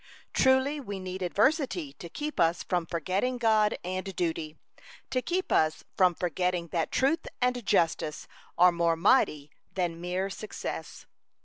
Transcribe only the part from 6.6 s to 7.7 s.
that truth and